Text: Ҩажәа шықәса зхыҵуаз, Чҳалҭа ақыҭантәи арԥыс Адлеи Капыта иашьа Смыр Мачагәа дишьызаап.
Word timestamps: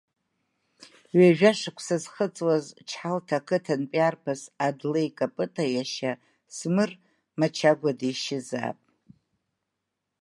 Ҩажәа 1.17 1.51
шықәса 1.59 1.97
зхыҵуаз, 2.03 2.65
Чҳалҭа 2.87 3.35
ақыҭантәи 3.39 4.05
арԥыс 4.07 4.41
Адлеи 4.65 5.09
Капыта 5.17 5.65
иашьа 5.69 6.11
Смыр 6.55 6.91
Мачагәа 7.39 7.91
дишьызаап. 7.99 8.79